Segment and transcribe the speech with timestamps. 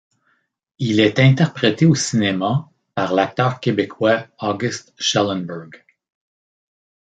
[0.79, 5.85] Il est interprété au cinéma par l'acteur québécois August Schellenberg.